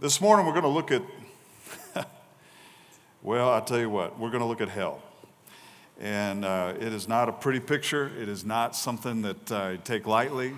[0.00, 1.02] This morning we're going to look at,
[3.24, 5.02] well, I'll tell you what, we're going to look at hell.
[5.98, 10.06] And uh, it is not a pretty picture, it is not something that I take
[10.06, 10.54] lightly.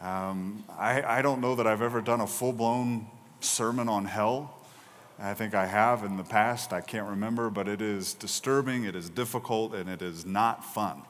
[0.00, 3.06] Um, I, I don't know that I've ever done a full blown
[3.38, 4.52] sermon on hell.
[5.16, 8.96] I think I have in the past, I can't remember, but it is disturbing, it
[8.96, 11.02] is difficult, and it is not fun.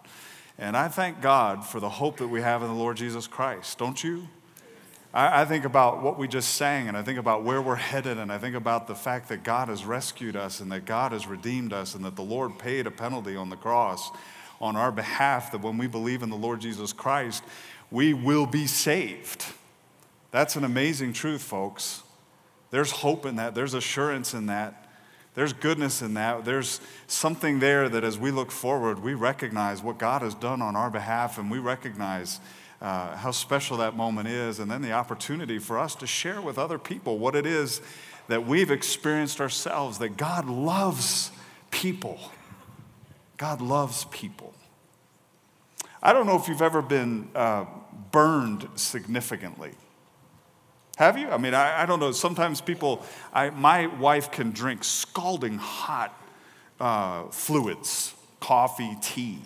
[0.59, 3.79] And I thank God for the hope that we have in the Lord Jesus Christ,
[3.79, 4.29] don't you?
[5.17, 8.19] I, I think about what we just sang, and I think about where we're headed,
[8.19, 11.27] and I think about the fact that God has rescued us, and that God has
[11.27, 14.11] redeemed us, and that the Lord paid a penalty on the cross
[14.61, 17.43] on our behalf, that when we believe in the Lord Jesus Christ,
[17.91, 19.47] we will be saved.
[20.33, 22.03] That's an amazing truth, folks.
[22.71, 24.83] There's hope in that, there's assurance in that.
[25.35, 26.47] There's goodness in that.
[26.47, 30.77] There's something there that as we look forward, we recognize what God has done on
[30.77, 32.41] our behalf and we recognize
[32.81, 36.59] uh, how special that moment is, and then the opportunity for us to share with
[36.59, 37.81] other people what it is
[38.29, 41.31] that we've experienced ourselves that God loves
[41.71, 42.19] people.
[43.37, 44.55] God loves people.
[46.03, 47.65] I don't know if you've ever been uh,
[48.13, 49.73] burned significantly.
[50.97, 51.29] Have you?
[51.29, 52.13] I mean, I, I don't know.
[52.13, 56.19] Sometimes people, I, my wife can drink scalding hot
[56.81, 59.41] uh, fluids, coffee, tea,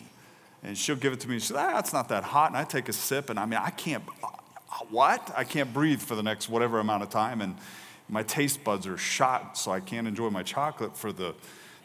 [0.62, 1.39] and she'll give it to me.
[1.39, 2.48] She says, ah, that's not that hot.
[2.48, 4.28] And I take a sip, and I mean, I can't, uh,
[4.91, 5.33] what?
[5.36, 7.56] I can't breathe for the next whatever amount of time, and
[8.08, 11.34] my taste buds are shot, so I can't enjoy my chocolate for the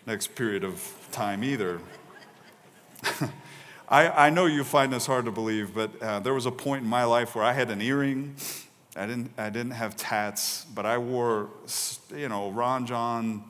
[0.05, 1.79] next period of time either.
[3.87, 6.83] I, I know you find this hard to believe, but uh, there was a point
[6.83, 8.35] in my life where I had an earring
[8.97, 11.49] I didn't, I didn't have tats, but I wore,
[12.15, 13.43] you know, Ron Jon.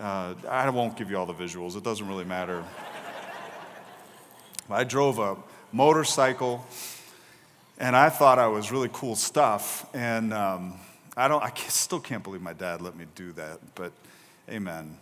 [0.00, 2.64] Uh, I won't give you all the visuals, it doesn't really matter.
[4.70, 5.36] I drove a
[5.72, 6.66] motorcycle,
[7.78, 9.86] and I thought I was really cool stuff.
[9.94, 10.74] And um,
[11.16, 13.92] I, don't, I still can't believe my dad let me do that, but
[14.48, 14.98] amen.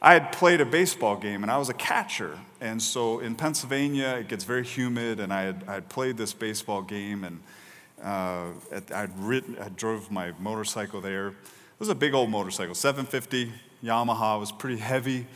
[0.00, 2.38] I had played a baseball game and I was a catcher.
[2.60, 6.32] And so in Pennsylvania, it gets very humid, and I had, I had played this
[6.32, 7.40] baseball game, and
[8.02, 8.46] uh,
[8.94, 11.28] I'd ridden, I drove my motorcycle there.
[11.28, 11.34] It
[11.80, 13.52] was a big old motorcycle, 750
[13.84, 14.36] Yamaha.
[14.36, 15.26] It was pretty heavy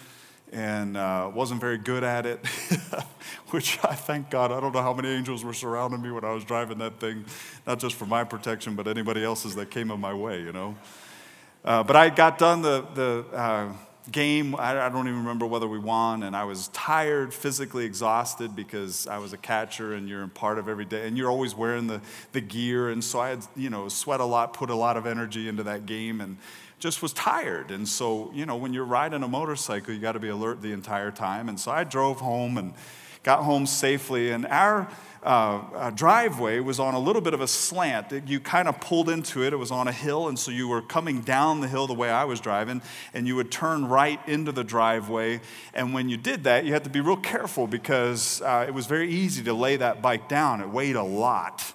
[0.53, 2.47] and uh, wasn't very good at it,
[3.51, 4.53] which I thank God.
[4.53, 7.25] I don't know how many angels were surrounding me when I was driving that thing,
[7.67, 10.77] not just for my protection, but anybody else's that came in my way, you know.
[11.65, 13.73] Uh, but I got done the, the uh,
[14.13, 14.55] game.
[14.55, 19.07] I, I, don't even remember whether we won, and I was tired, physically exhausted because
[19.07, 21.87] I was a catcher and you're in part of every day, and you're always wearing
[21.87, 22.01] the,
[22.33, 22.91] the gear.
[22.91, 25.63] And so I had, you know, sweat a lot, put a lot of energy into
[25.65, 26.37] that game, and
[26.79, 27.71] just was tired.
[27.71, 30.73] And so, you know, when you're riding a motorcycle, you got to be alert the
[30.73, 31.49] entire time.
[31.49, 32.75] And so I drove home and
[33.23, 34.89] got home safely, and our
[35.23, 38.29] uh, driveway was on a little bit of a slant.
[38.29, 39.53] You kind of pulled into it.
[39.53, 42.11] It was on a hill, and so you were coming down the hill the way
[42.11, 42.83] I was driving,
[43.15, 45.41] and you would turn right into the driveway.
[45.75, 48.87] And when you did that, you had to be real careful because uh, it was
[48.87, 50.61] very easy to lay that bike down.
[50.61, 51.75] It weighed a lot.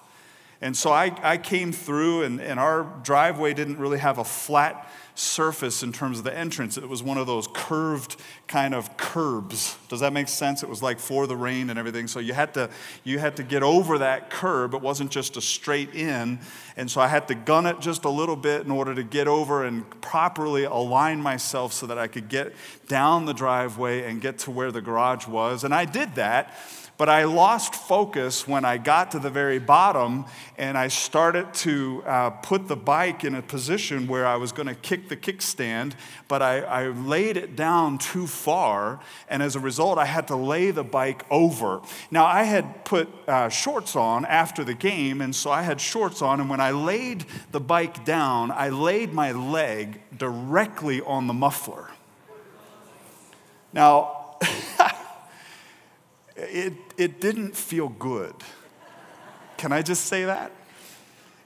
[0.60, 4.90] And so I, I came through, and, and our driveway didn't really have a flat
[5.18, 6.78] surface in terms of the entrance.
[6.78, 9.76] It was one of those curved kind of curbs.
[9.88, 10.62] Does that make sense?
[10.62, 12.06] It was like for the rain and everything.
[12.06, 12.70] So you had to
[13.04, 14.74] you had to get over that curb.
[14.74, 16.38] It wasn't just a straight in.
[16.76, 19.26] And so I had to gun it just a little bit in order to get
[19.26, 22.54] over and properly align myself so that I could get
[22.86, 25.64] down the driveway and get to where the garage was.
[25.64, 26.54] And I did that.
[26.98, 30.24] But I lost focus when I got to the very bottom
[30.58, 34.66] and I started to uh, put the bike in a position where I was going
[34.66, 35.92] to kick the kickstand,
[36.26, 38.98] but I, I, laid it down too far.
[39.28, 41.80] And as a result, I had to lay the bike over.
[42.10, 46.20] Now, I had put uh, shorts on after the game, and so I had shorts
[46.20, 46.40] on.
[46.40, 51.90] And when I laid the bike down, I laid my leg directly on the muffler.
[53.72, 54.36] Now,
[56.38, 58.34] it, it didn't feel good.
[59.56, 60.52] Can I just say that?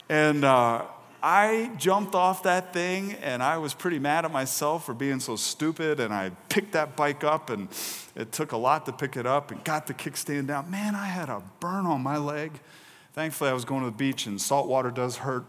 [0.07, 0.85] And uh,
[1.21, 5.35] I jumped off that thing and I was pretty mad at myself for being so
[5.35, 5.99] stupid.
[5.99, 7.69] And I picked that bike up and
[8.15, 10.69] it took a lot to pick it up and got the kickstand down.
[10.69, 12.51] Man, I had a burn on my leg.
[13.13, 15.45] Thankfully, I was going to the beach and salt water does hurt,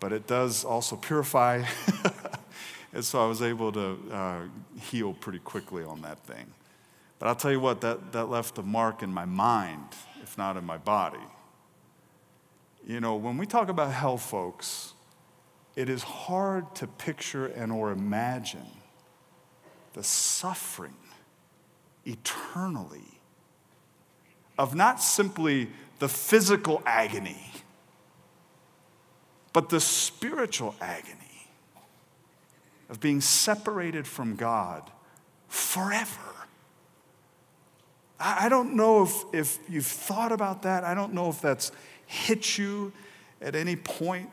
[0.00, 1.64] but it does also purify.
[2.92, 4.40] and so I was able to uh,
[4.80, 6.46] heal pretty quickly on that thing.
[7.18, 9.84] But I'll tell you what, that, that left a mark in my mind,
[10.22, 11.18] if not in my body.
[12.86, 14.94] You know, when we talk about hell, folks,
[15.74, 18.66] it is hard to picture and or imagine
[19.92, 20.96] the suffering
[22.04, 23.20] eternally
[24.58, 25.68] of not simply
[25.98, 27.52] the physical agony,
[29.52, 31.48] but the spiritual agony
[32.88, 34.90] of being separated from God
[35.48, 36.27] forever.
[38.20, 40.82] I don't know if, if you've thought about that.
[40.84, 41.70] I don't know if that's
[42.06, 42.92] hit you
[43.40, 44.30] at any point.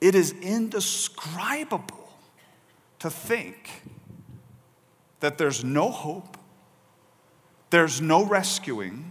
[0.00, 2.12] It is indescribable
[2.98, 3.82] to think
[5.20, 6.36] that there's no hope,
[7.70, 9.10] there's no rescuing,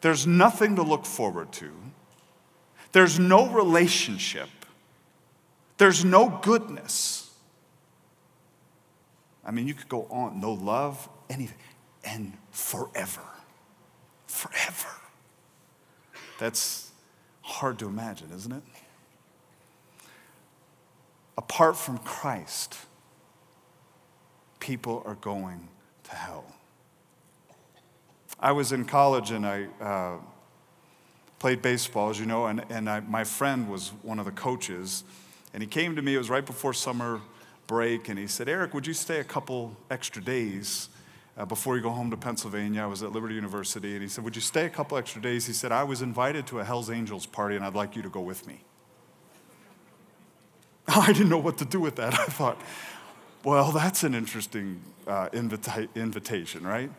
[0.00, 1.70] there's nothing to look forward to,
[2.92, 4.48] there's no relationship,
[5.76, 7.30] there's no goodness.
[9.44, 11.58] I mean, you could go on, no love, anything,
[12.06, 13.22] and forever.
[14.26, 14.88] Forever.
[16.38, 16.90] That's
[17.42, 18.62] hard to imagine, isn't it?
[21.36, 22.78] Apart from Christ,
[24.60, 25.68] people are going
[26.04, 26.44] to hell.
[28.38, 30.16] I was in college and I uh,
[31.38, 35.04] played baseball, as you know, and, and I, my friend was one of the coaches.
[35.52, 37.20] And he came to me, it was right before summer
[37.66, 40.88] break, and he said, Eric, would you stay a couple extra days
[41.36, 42.82] uh, before you go home to Pennsylvania?
[42.82, 45.46] I was at Liberty University, and he said, Would you stay a couple extra days?
[45.46, 48.08] He said, I was invited to a Hells Angels party, and I'd like you to
[48.08, 48.62] go with me.
[50.88, 52.14] I didn't know what to do with that.
[52.14, 52.60] I thought,
[53.44, 56.90] well, that's an interesting uh, invita- invitation, right?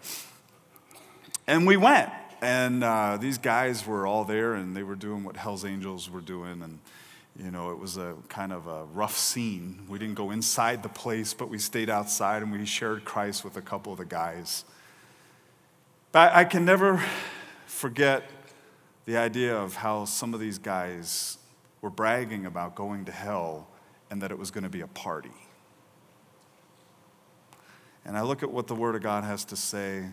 [1.47, 2.11] And we went.
[2.39, 6.21] And uh, these guys were all there, and they were doing what Hell's Angels were
[6.21, 6.61] doing.
[6.61, 6.79] And,
[7.37, 9.85] you know, it was a kind of a rough scene.
[9.87, 13.57] We didn't go inside the place, but we stayed outside and we shared Christ with
[13.57, 14.65] a couple of the guys.
[16.11, 17.03] But I can never
[17.67, 18.23] forget
[19.05, 21.37] the idea of how some of these guys
[21.81, 23.67] were bragging about going to hell
[24.09, 25.31] and that it was going to be a party.
[28.03, 30.05] And I look at what the Word of God has to say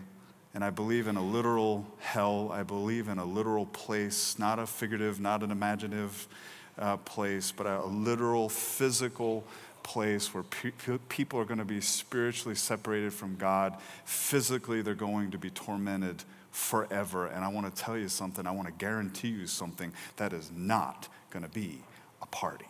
[0.55, 2.49] and I believe in a literal hell.
[2.49, 6.29] I believe in a literal place, not a figurative, not an imaginative
[6.77, 9.43] uh, place, but a, literal, physical
[9.83, 13.75] place where pe- people are going to be spiritually separated from God.
[14.03, 17.27] Physically, they're going to be tormented forever.
[17.27, 20.51] And I want to tell you something, I want to guarantee you something that is
[20.55, 21.81] not going to be
[22.21, 22.65] a party.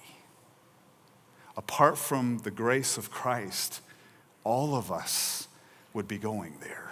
[1.58, 3.82] Apart from the grace of Christ,
[4.44, 5.48] all of us
[5.94, 6.86] would be going there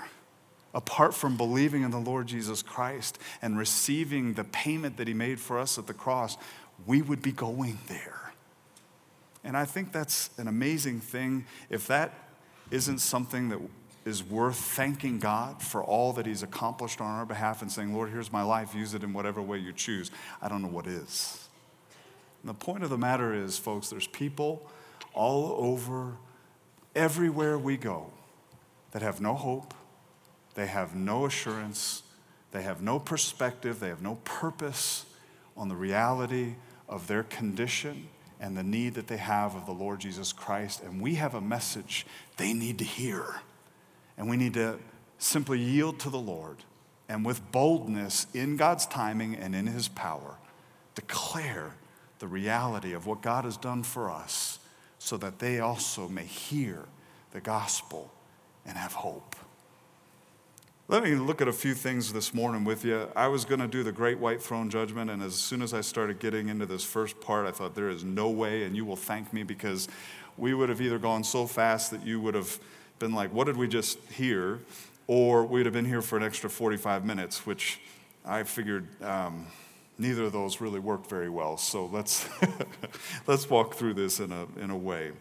[0.73, 5.39] apart from believing in the Lord Jesus Christ and receiving the payment that He made
[5.39, 6.37] for us at the cross,
[6.85, 8.33] we would be going there.
[9.43, 11.45] And I think that's an amazing thing.
[11.69, 12.13] If that
[12.71, 13.59] isn't something that
[14.05, 18.09] is worth thanking God for all that He's accomplished on our behalf and saying, Lord,
[18.09, 21.47] here's my life, use it in whatever way you choose, I don't know what is.
[22.41, 24.69] And the point of the matter is, folks, there's people
[25.13, 26.13] all over,
[26.95, 28.07] everywhere we go,
[28.91, 29.73] that have no hope,
[30.55, 32.03] they have no assurance,
[32.51, 35.05] they have no perspective, they have no purpose
[35.55, 36.55] on the reality
[36.87, 38.07] of their condition
[38.39, 40.83] and the need that they have of the Lord Jesus Christ.
[40.83, 42.05] And we have a message
[42.37, 43.41] they need to hear.
[44.17, 44.79] And we need to
[45.17, 46.57] simply yield to the Lord
[47.07, 50.37] and with boldness in God's timing and in His power
[50.95, 51.75] declare
[52.19, 54.59] the reality of what God has done for us
[54.99, 56.85] so that they also may hear
[57.31, 58.11] the gospel
[58.65, 59.35] and have hope.
[60.89, 63.07] Let me look at a few things this morning with you.
[63.15, 65.79] I was going to do the great white throne judgment, and as soon as I
[65.79, 68.97] started getting into this first part, I thought, there is no way, and you will
[68.97, 69.87] thank me because
[70.37, 72.59] we would have either gone so fast that you would have
[72.99, 74.59] been like, what did we just hear?
[75.07, 77.79] Or we'd have been here for an extra 45 minutes, which
[78.25, 78.85] I figured.
[79.01, 79.47] Um,
[79.97, 81.57] neither of those really worked very well.
[81.57, 82.27] So let's,
[83.27, 85.11] let's walk through this in a, in a way.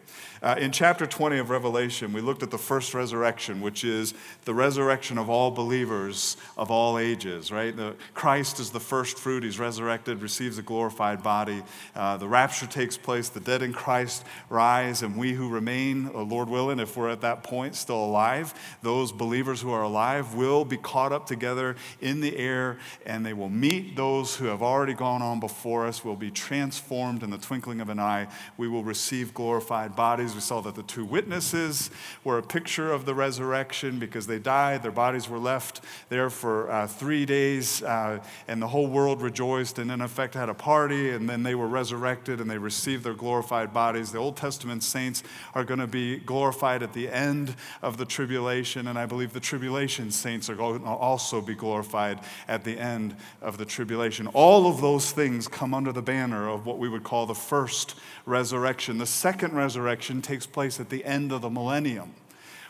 [0.41, 4.13] Uh, in chapter 20 of Revelation, we looked at the first resurrection, which is
[4.45, 7.77] the resurrection of all believers of all ages, right?
[7.77, 9.43] The, Christ is the first fruit.
[9.43, 11.63] He's resurrected, receives a glorified body.
[11.95, 13.29] Uh, the rapture takes place.
[13.29, 17.21] The dead in Christ rise, and we who remain, uh, Lord willing, if we're at
[17.21, 22.21] that point still alive, those believers who are alive will be caught up together in
[22.21, 26.15] the air, and they will meet those who have already gone on before us will
[26.15, 28.27] be transformed in the twinkling of an eye.
[28.57, 30.33] We will receive glorified bodies.
[30.33, 31.91] We saw that the two witnesses
[32.23, 34.83] were a picture of the resurrection because they died.
[34.83, 39.79] Their bodies were left there for uh, three days, uh, and the whole world rejoiced
[39.79, 43.13] and, in effect, had a party, and then they were resurrected and they received their
[43.13, 44.11] glorified bodies.
[44.11, 45.23] The Old Testament saints
[45.55, 49.39] are going to be glorified at the end of the tribulation, and I believe the
[49.39, 54.27] tribulation saints are going to also be glorified at the end of the tribulation.
[54.27, 57.33] All all of those things come under the banner of what we would call the
[57.33, 58.99] first resurrection.
[58.99, 62.13] The second resurrection takes place at the end of the millennium,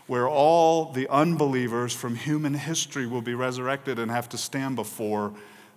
[0.08, 5.34] where all the unbelievers from human history will be resurrected and have to stand before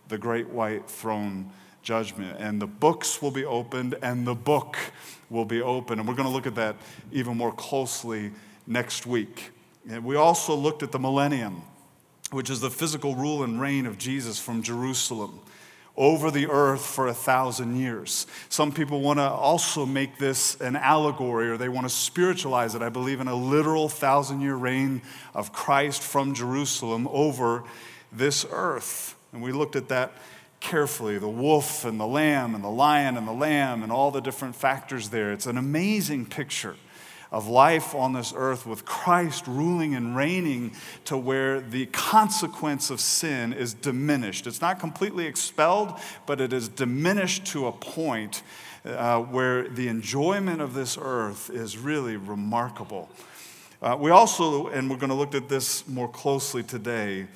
[0.06, 1.50] the great white throne
[1.82, 2.36] judgment.
[2.38, 4.76] And the books will be opened, and the book
[5.28, 5.98] will be opened.
[5.98, 6.76] And we're going to look at that
[7.10, 8.30] even more closely
[8.64, 9.50] next week.
[9.90, 11.62] And we also looked at the millennium,
[12.30, 15.40] which is the physical rule and reign of Jesus from Jerusalem
[15.96, 18.26] over the earth for a thousand years.
[18.48, 22.82] Some people want to also make this an allegory or they want to spiritualize it.
[22.82, 25.02] I believe in a literal thousand year reign
[25.34, 27.64] of Christ from Jerusalem over
[28.12, 29.14] this earth.
[29.32, 30.12] And we looked at that
[30.60, 34.20] carefully the wolf and the lamb and the lion and the lamb and all the
[34.20, 35.32] different factors there.
[35.32, 36.76] It's an amazing picture
[37.36, 40.72] of life on this earth with Christ ruling and reigning
[41.04, 44.46] to where the consequence of sin is diminished.
[44.46, 48.42] It's not completely expelled, but it is diminished to a point
[48.86, 53.10] uh, where the enjoyment of this earth is really remarkable.
[53.82, 57.26] Uh, we also, and we're going to look at this more closely today,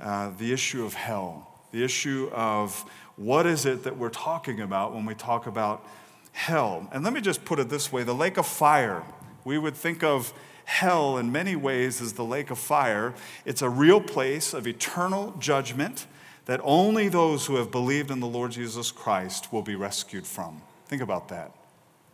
[0.00, 4.94] uh, the issue of hell, the issue of what is it that we're talking about
[4.94, 5.84] when we talk about
[6.30, 6.88] hell.
[6.92, 9.02] And let me just put it this way the lake of fire
[9.48, 10.34] we would think of
[10.66, 13.14] hell in many ways as the lake of fire.
[13.46, 16.06] It's a real place of eternal judgment
[16.44, 20.60] that only those who have believed in the Lord Jesus Christ will be rescued from.
[20.84, 21.52] Think about that.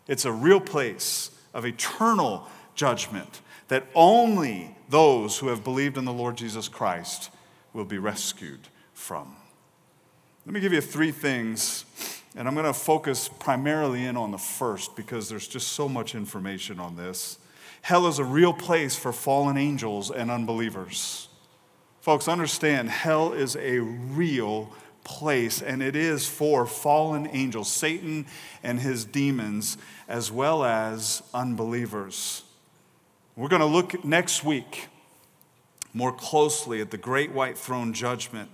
[0.06, 6.12] It's a real place of eternal judgment that only those who have believed in the
[6.12, 7.30] Lord Jesus Christ
[7.72, 9.34] will be rescued from.
[10.46, 11.84] Let me give you three things
[12.36, 16.14] and I'm going to focus primarily in on the first because there's just so much
[16.14, 17.38] information on this.
[17.82, 21.28] Hell is a real place for fallen angels and unbelievers.
[22.00, 24.72] Folks, understand hell is a real
[25.04, 28.26] place, and it is for fallen angels, Satan
[28.62, 29.76] and his demons,
[30.08, 32.42] as well as unbelievers.
[33.36, 34.88] We're going to look next week
[35.92, 38.50] more closely at the great white throne judgment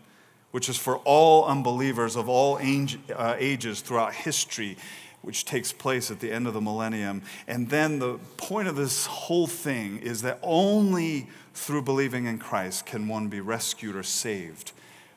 [0.51, 4.77] which is for all unbelievers of all uh, ages throughout history,
[5.23, 7.23] which takes place at the end of the millennium.
[7.47, 12.87] And then the point of this whole thing is that only through believing in Christ
[12.87, 14.73] can one be rescued or saved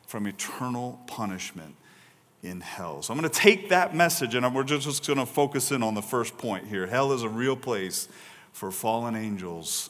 [0.06, 1.76] from eternal punishment
[2.44, 3.02] in hell.
[3.02, 5.96] So I'm going to take that message and we're just going to focus in on
[5.96, 6.86] the first point here.
[6.86, 8.10] Hell is a real place
[8.52, 9.90] for fallen angels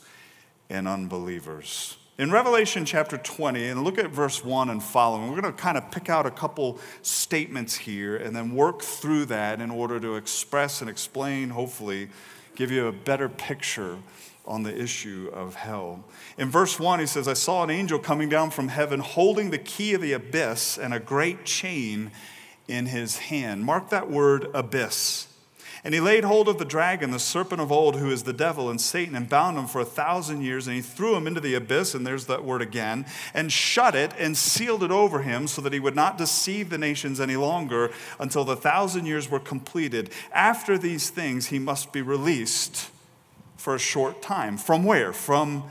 [0.69, 1.97] and unbelievers.
[2.15, 5.79] In Revelation chapter 20, and look at verse 1 and following, we're going to kind
[5.79, 10.15] of pick out a couple statements here and then work through that in order to
[10.15, 12.09] express and explain, hopefully,
[12.55, 13.97] give you a better picture
[14.45, 16.03] on the issue of hell.
[16.37, 19.57] In verse 1, he says, I saw an angel coming down from heaven holding the
[19.57, 22.11] key of the abyss and a great chain
[22.67, 23.65] in his hand.
[23.65, 25.32] Mark that word, abyss.
[25.85, 28.69] And he laid hold of the dragon, the serpent of old, who is the devil
[28.69, 30.65] and Satan, and bound him for a thousand years.
[30.65, 34.13] And he threw him into the abyss, and there's that word again, and shut it
[34.17, 37.91] and sealed it over him so that he would not deceive the nations any longer
[38.17, 40.09] until the thousand years were completed.
[40.31, 42.89] After these things, he must be released
[43.57, 44.57] for a short time.
[44.57, 45.11] From where?
[45.11, 45.65] From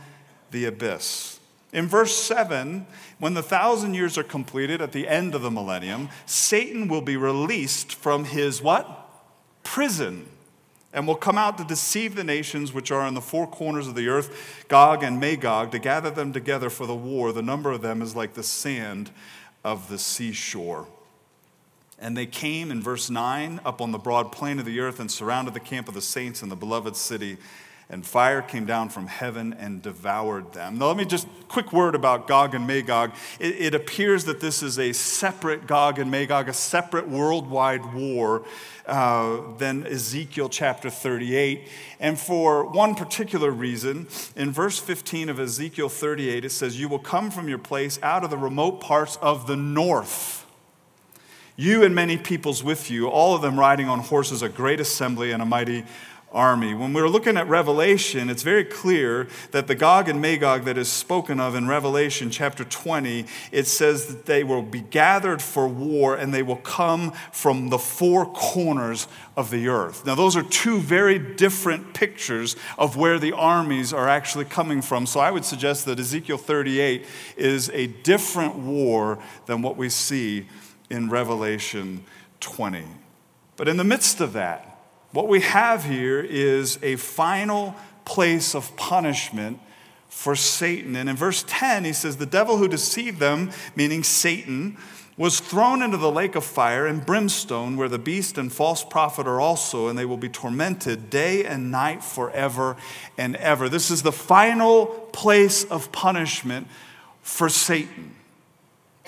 [0.50, 1.40] the abyss.
[1.72, 2.86] In verse 7,
[3.18, 7.16] when the thousand years are completed at the end of the millennium, Satan will be
[7.16, 9.01] released from his what?
[9.62, 10.26] Prison
[10.92, 13.94] and will come out to deceive the nations which are in the four corners of
[13.94, 17.32] the earth, Gog and Magog, to gather them together for the war.
[17.32, 19.10] The number of them is like the sand
[19.64, 20.86] of the seashore.
[21.98, 25.10] And they came in verse 9 up on the broad plain of the earth and
[25.10, 27.38] surrounded the camp of the saints in the beloved city
[27.92, 30.78] and fire came down from heaven and devoured them.
[30.78, 33.12] Now, let me just quick word about Gog and Magog.
[33.38, 38.46] It, it, appears that this is a separate Gog and Magog, a separate worldwide war
[38.86, 41.68] uh, than Ezekiel chapter 38.
[42.00, 46.98] And for one particular reason, in verse 15 of Ezekiel 38, it says, You will
[46.98, 50.46] come from your place out of the remote parts of the north.
[51.56, 55.32] You and many peoples with you, all of them riding on horses, a great assembly
[55.32, 55.84] and a mighty
[56.32, 56.74] army.
[56.74, 60.90] When we're looking at Revelation, it's very clear that the Gog and Magog that is
[60.90, 66.16] spoken of in Revelation chapter 20, it says that they will be gathered for war
[66.16, 70.04] and they will come from the four corners of the earth.
[70.06, 75.06] Now, those are two very different pictures of where the armies are actually coming from.
[75.06, 80.46] So I would suggest that Ezekiel 38 is a different war than what we see
[80.90, 82.04] in Revelation
[82.40, 82.84] 20.
[83.56, 84.71] But in the midst of that,
[85.12, 89.60] what we have here is a final place of punishment
[90.08, 90.96] for Satan.
[90.96, 94.76] And in verse 10, he says, The devil who deceived them, meaning Satan,
[95.16, 99.26] was thrown into the lake of fire and brimstone, where the beast and false prophet
[99.26, 102.76] are also, and they will be tormented day and night forever
[103.18, 103.68] and ever.
[103.68, 106.66] This is the final place of punishment
[107.20, 108.11] for Satan.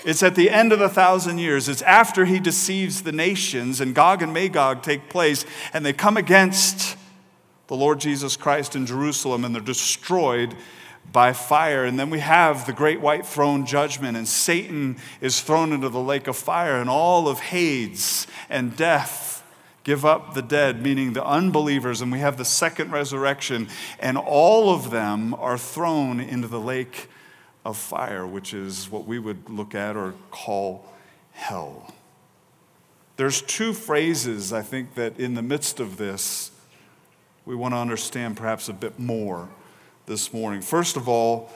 [0.03, 1.69] It's at the end of the thousand years.
[1.69, 6.17] It's after he deceives the nations, and Gog and Magog take place, and they come
[6.17, 6.97] against
[7.67, 10.55] the Lord Jesus Christ in Jerusalem, and they're destroyed
[11.11, 11.85] by fire.
[11.85, 15.99] And then we have the great white throne judgment, and Satan is thrown into the
[15.99, 19.43] lake of fire, and all of Hades and death
[19.83, 23.67] give up the dead, meaning the unbelievers, and we have the second resurrection,
[23.99, 27.07] and all of them are thrown into the lake
[27.65, 30.85] of fire, which is what we would look at or call
[31.31, 31.93] hell.
[33.17, 36.51] There's two phrases, I think, that in the midst of this,
[37.45, 39.49] we want to understand perhaps a bit more
[40.05, 40.61] this morning.
[40.61, 41.49] First of all,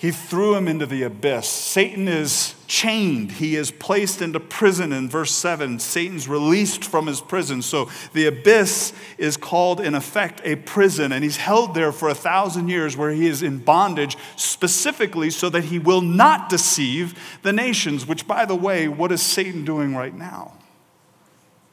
[0.00, 1.46] he threw him into the abyss.
[1.46, 3.32] Satan is chained.
[3.32, 5.78] He is placed into prison in verse 7.
[5.78, 7.60] Satan's released from his prison.
[7.60, 11.12] So the abyss is called, in effect, a prison.
[11.12, 15.50] And he's held there for a thousand years where he is in bondage, specifically so
[15.50, 18.06] that he will not deceive the nations.
[18.06, 20.54] Which, by the way, what is Satan doing right now?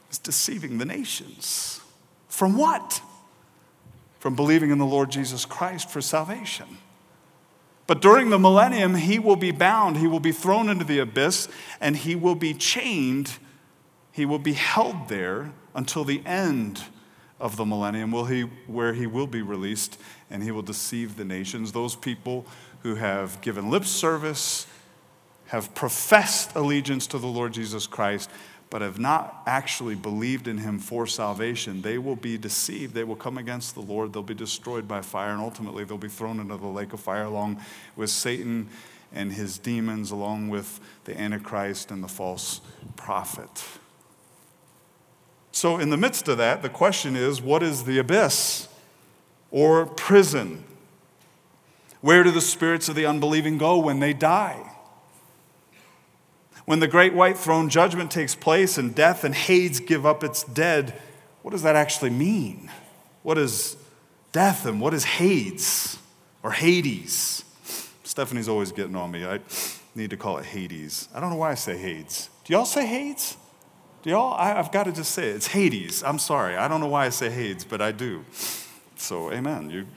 [0.10, 1.80] He's deceiving the nations.
[2.28, 3.00] From what?
[4.20, 6.80] From believing in the Lord Jesus Christ for salvation.
[7.88, 11.48] But during the millennium, he will be bound, he will be thrown into the abyss,
[11.80, 13.38] and he will be chained.
[14.12, 16.84] He will be held there until the end
[17.40, 19.98] of the millennium, where he will be released
[20.30, 21.72] and he will deceive the nations.
[21.72, 22.46] Those people
[22.82, 24.68] who have given lip service,
[25.46, 28.30] have professed allegiance to the Lord Jesus Christ,
[28.70, 32.94] but have not actually believed in him for salvation, they will be deceived.
[32.94, 34.12] They will come against the Lord.
[34.12, 37.24] They'll be destroyed by fire, and ultimately they'll be thrown into the lake of fire
[37.24, 37.62] along
[37.96, 38.70] with Satan
[39.14, 42.60] and his demons, along with the Antichrist and the false
[42.98, 43.64] prophet.
[45.52, 48.68] So, in the midst of that, the question is what is the abyss
[49.50, 50.66] or prison?
[52.02, 54.77] Where do the spirits of the unbelieving go when they die?
[56.68, 60.44] When the great white throne judgment takes place and death and Hades give up its
[60.44, 61.00] dead,
[61.42, 62.70] what does that actually mean?
[63.24, 63.78] What is
[64.34, 65.98] death and what is Hades
[66.44, 67.46] or Hades?
[68.04, 69.26] Stephanie's always getting on me.
[69.26, 69.40] I
[69.96, 71.08] need to call it Hades.
[71.16, 72.30] I don't know why I say Hades.
[72.44, 73.38] Do y'all say Hades?
[74.04, 74.34] Do y'all?
[74.34, 75.38] I, have got to just say it.
[75.38, 76.04] It's Hades.
[76.04, 76.58] I'm sorry.
[76.58, 78.26] I don't know why I say Hades, but I do.
[78.98, 79.70] So, amen.
[79.70, 79.88] You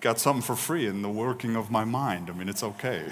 [0.00, 2.30] got something for free in the working of my mind.
[2.30, 3.08] I mean, it's okay.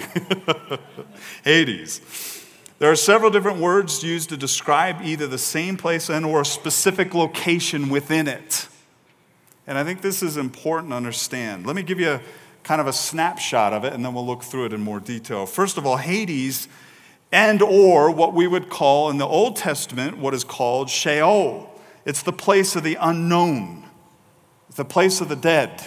[1.42, 2.44] Hades.
[2.78, 6.44] There are several different words used to describe either the same place and or a
[6.44, 8.68] specific location within it.
[9.66, 11.66] And I think this is important to understand.
[11.66, 12.20] Let me give you a,
[12.62, 15.44] kind of a snapshot of it and then we'll look through it in more detail.
[15.44, 16.68] First of all, Hades
[17.32, 21.68] and or what we would call in the Old Testament what is called Sheol.
[22.04, 23.84] It's the place of the unknown.
[24.68, 25.84] It's the place of the dead.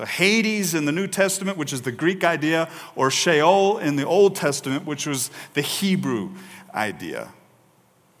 [0.00, 4.06] So Hades in the New Testament, which is the Greek idea, or Sheol in the
[4.06, 6.30] Old Testament, which was the Hebrew
[6.72, 7.34] idea.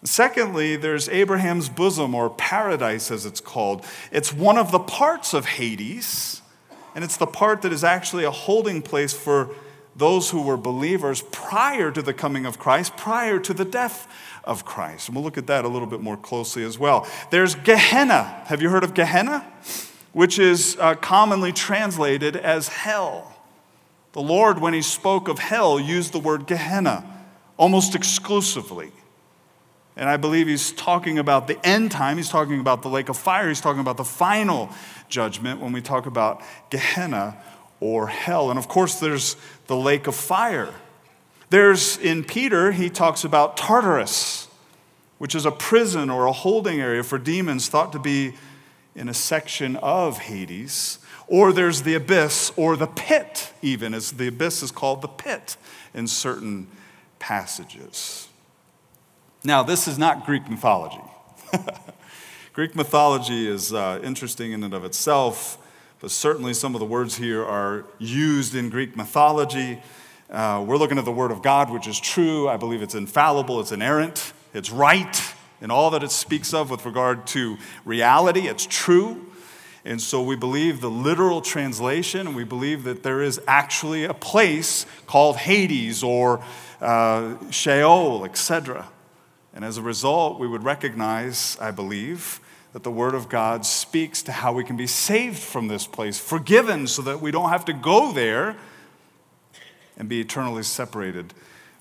[0.04, 3.86] Secondly, there's Abraham's bosom, or paradise as it's called.
[4.12, 6.42] It's one of the parts of Hades,
[6.94, 9.48] and it's the part that is actually a holding place for
[9.96, 14.06] those who were believers prior to the coming of Christ, prior to the death
[14.44, 15.08] of Christ.
[15.08, 17.08] And we'll look at that a little bit more closely as well.
[17.30, 18.42] There's Gehenna.
[18.48, 19.50] Have you heard of Gehenna?
[20.12, 23.36] Which is uh, commonly translated as hell.
[24.12, 27.04] The Lord, when he spoke of hell, used the word Gehenna
[27.56, 28.90] almost exclusively.
[29.96, 32.16] And I believe he's talking about the end time.
[32.16, 33.48] He's talking about the lake of fire.
[33.48, 34.70] He's talking about the final
[35.08, 37.36] judgment when we talk about Gehenna
[37.80, 38.50] or hell.
[38.50, 40.72] And of course, there's the lake of fire.
[41.50, 44.48] There's in Peter, he talks about Tartarus,
[45.18, 48.34] which is a prison or a holding area for demons thought to be
[48.94, 50.98] in a section of Hades.
[51.26, 55.56] Or there's the abyss or the pit, even, as the abyss is called the pit
[55.94, 56.66] in certain
[57.18, 58.28] passages.
[59.44, 61.00] Now, this is not Greek mythology.
[62.52, 65.56] Greek mythology is uh, interesting in and of itself,
[66.00, 69.80] but certainly some of the words here are used in Greek mythology.
[70.28, 72.48] Uh, we're looking at the Word of God, which is true.
[72.48, 76.86] I believe it's infallible, it's inerrant, it's right in all that it speaks of with
[76.86, 78.48] regard to reality.
[78.48, 79.26] It's true.
[79.84, 84.12] And so we believe the literal translation, and we believe that there is actually a
[84.12, 86.44] place called Hades or
[86.80, 88.88] uh, Sheol, etc.
[89.54, 92.40] And as a result, we would recognize, I believe,
[92.72, 96.18] that the Word of God speaks to how we can be saved from this place,
[96.18, 98.56] forgiven so that we don't have to go there
[99.96, 101.34] and be eternally separated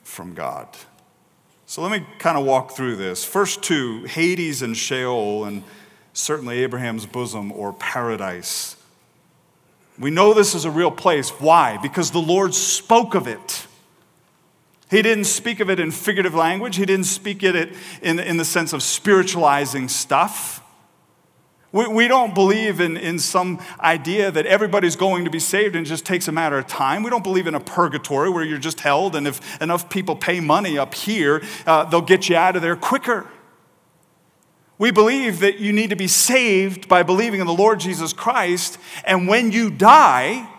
[0.03, 0.67] from God.
[1.69, 3.23] So let me kind of walk through this.
[3.23, 5.63] First two Hades and Sheol, and
[6.13, 8.75] certainly Abraham's bosom or paradise.
[9.99, 11.29] We know this is a real place.
[11.29, 11.77] Why?
[11.77, 13.67] Because the Lord spoke of it.
[14.89, 16.75] He didn't speak of it in figurative language.
[16.75, 20.63] He didn't speak it in, in the sense of spiritualizing stuff.
[21.71, 25.85] We, we don't believe in, in some idea that everybody's going to be saved and
[25.85, 27.03] just takes a matter of time.
[27.03, 30.39] We don't believe in a purgatory where you're just held, and if enough people pay
[30.39, 33.27] money up here, uh, they'll get you out of there quicker.
[34.79, 38.77] We believe that you need to be saved by believing in the Lord Jesus Christ,
[39.03, 40.49] and when you die,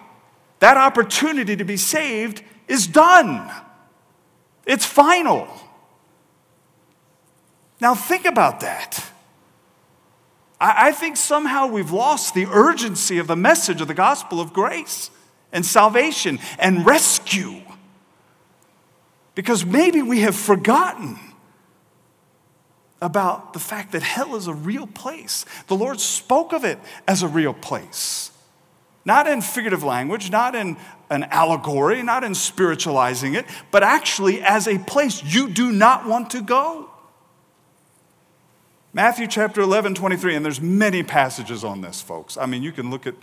[0.60, 3.50] that opportunity to be saved is done.
[4.66, 5.48] It's final.
[7.80, 9.10] Now, think about that.
[10.60, 15.10] I, think somehow we've lost the urgency of the message of the gospel of grace
[15.52, 17.62] and salvation and rescue
[19.34, 21.18] because maybe we have forgotten
[23.00, 25.46] about the fact that hell is a real place.
[25.68, 28.30] The Lord spoke of it as a real place.
[29.06, 30.76] Not in figurative language, not in
[31.08, 36.30] an allegory, not in spiritualizing it, but actually as a place you do not want
[36.30, 36.89] to go.
[38.92, 42.36] Matthew chapter 11, 23, and there's many passages on this, folks.
[42.36, 43.14] I mean, you can look at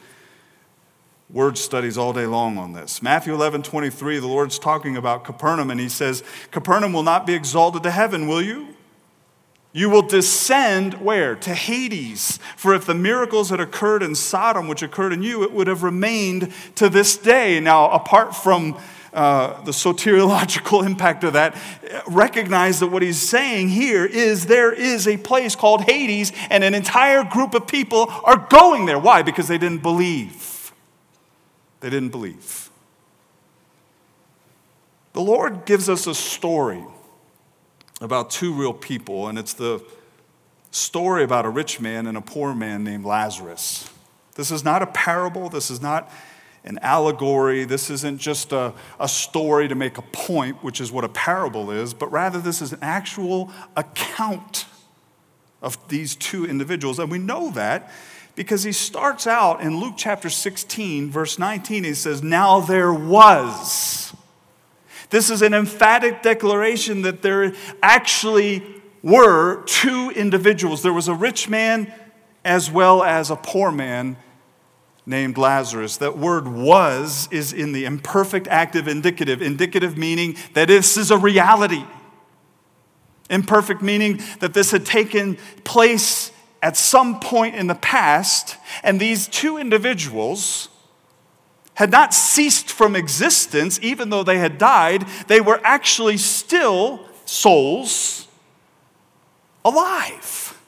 [1.29, 3.01] word studies all day long on this.
[3.01, 7.33] Matthew 11, 23, the Lord's talking about Capernaum, and he says, Capernaum will not be
[7.33, 8.75] exalted to heaven, will you?
[9.73, 11.35] You will descend where?
[11.35, 12.39] To Hades.
[12.55, 15.83] For if the miracles had occurred in Sodom, which occurred in you, it would have
[15.83, 17.59] remained to this day.
[17.59, 18.79] Now, apart from
[19.13, 21.55] uh, the soteriological impact of that,
[22.07, 26.73] recognize that what he's saying here is there is a place called Hades, and an
[26.73, 28.99] entire group of people are going there.
[28.99, 29.21] Why?
[29.21, 30.71] Because they didn't believe.
[31.79, 32.69] They didn't believe.
[35.13, 36.83] The Lord gives us a story
[38.01, 39.83] about two real people, and it's the
[40.71, 43.89] story about a rich man and a poor man named Lazarus.
[44.35, 46.11] This is not a parable, this is not
[46.67, 51.03] an allegory, this isn't just a, a story to make a point, which is what
[51.03, 54.65] a parable is, but rather this is an actual account
[55.61, 56.99] of these two individuals.
[56.99, 57.91] And we know that
[58.35, 64.13] because he starts out in Luke chapter 16, verse 19, he says, Now there was.
[65.09, 68.61] This is an emphatic declaration that there actually
[69.01, 70.83] were two individuals.
[70.83, 71.91] There was a rich man
[72.43, 74.17] as well as a poor man
[75.07, 75.97] named Lazarus.
[75.97, 81.17] That word was is in the imperfect active indicative, indicative meaning that this is a
[81.17, 81.83] reality.
[83.29, 89.27] Imperfect meaning that this had taken place at some point in the past, and these
[89.27, 90.69] two individuals
[91.75, 98.27] had not ceased from existence, even though they had died, they were actually still souls
[99.63, 100.59] alive.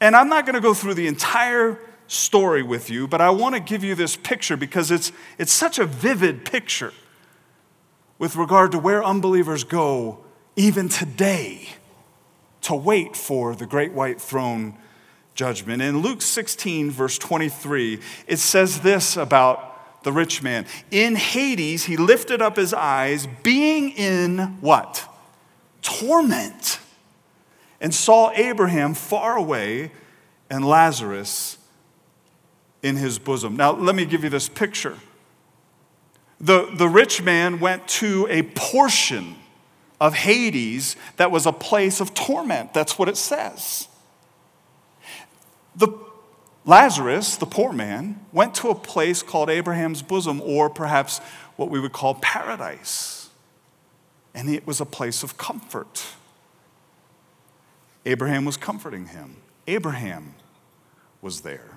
[0.00, 3.54] And I'm not going to go through the entire story with you, but I want
[3.54, 6.92] to give you this picture because it's, it's such a vivid picture
[8.18, 10.18] with regard to where unbelievers go
[10.54, 11.68] even today
[12.62, 14.76] to wait for the great white throne
[15.34, 15.82] judgment.
[15.82, 21.96] In Luke 16, verse 23, it says this about the rich man In Hades, he
[21.96, 25.06] lifted up his eyes, being in what?
[25.82, 26.80] Torment,
[27.80, 29.92] and saw Abraham far away
[30.48, 31.58] and Lazarus
[32.86, 33.56] in his bosom.
[33.56, 34.96] Now, let me give you this picture.
[36.40, 39.34] The, the rich man went to a portion
[40.00, 42.72] of Hades that was a place of torment.
[42.72, 43.88] That's what it says.
[45.74, 45.88] The
[46.64, 51.18] Lazarus, the poor man, went to a place called Abraham's bosom, or perhaps
[51.56, 53.30] what we would call paradise.
[54.32, 56.04] And it was a place of comfort.
[58.04, 59.38] Abraham was comforting him.
[59.66, 60.34] Abraham
[61.20, 61.75] was there.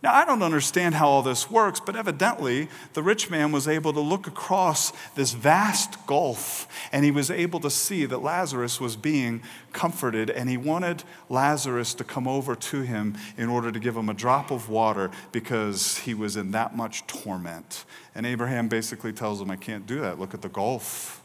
[0.00, 3.92] Now, I don't understand how all this works, but evidently the rich man was able
[3.92, 8.94] to look across this vast gulf and he was able to see that Lazarus was
[8.94, 13.96] being comforted and he wanted Lazarus to come over to him in order to give
[13.96, 17.84] him a drop of water because he was in that much torment.
[18.14, 20.20] And Abraham basically tells him, I can't do that.
[20.20, 21.24] Look at the gulf.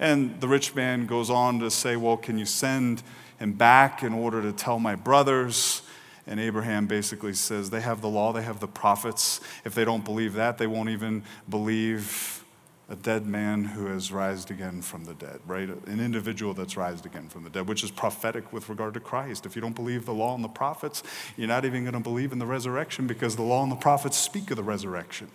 [0.00, 3.02] And the rich man goes on to say, Well, can you send
[3.38, 5.82] him back in order to tell my brothers?
[6.28, 9.40] And Abraham basically says they have the law, they have the prophets.
[9.64, 12.44] If they don't believe that, they won't even believe
[12.90, 15.68] a dead man who has rised again from the dead, right?
[15.68, 19.46] An individual that's rised again from the dead, which is prophetic with regard to Christ.
[19.46, 21.02] If you don't believe the law and the prophets,
[21.36, 24.16] you're not even going to believe in the resurrection because the law and the prophets
[24.16, 25.30] speak of the resurrection.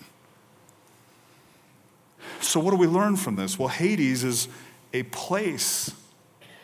[2.39, 3.57] So, what do we learn from this?
[3.57, 4.47] Well, Hades is
[4.93, 5.91] a place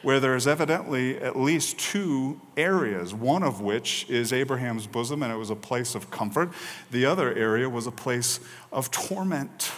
[0.02, 5.32] where there is evidently at least two areas, one of which is Abraham's bosom, and
[5.32, 6.52] it was a place of comfort.
[6.92, 8.40] The other area was a place
[8.72, 9.72] of torment.